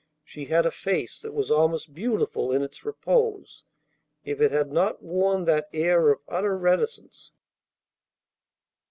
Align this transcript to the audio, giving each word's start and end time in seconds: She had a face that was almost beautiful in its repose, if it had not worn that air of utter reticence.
She 0.23 0.45
had 0.45 0.65
a 0.65 0.71
face 0.71 1.19
that 1.19 1.31
was 1.31 1.51
almost 1.51 1.93
beautiful 1.93 2.51
in 2.51 2.63
its 2.63 2.83
repose, 2.85 3.65
if 4.25 4.41
it 4.41 4.49
had 4.51 4.71
not 4.71 5.03
worn 5.03 5.45
that 5.45 5.69
air 5.73 6.09
of 6.09 6.21
utter 6.27 6.57
reticence. 6.57 7.33